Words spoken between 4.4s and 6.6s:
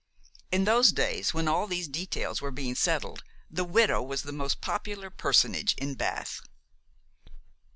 popular personage in Bath.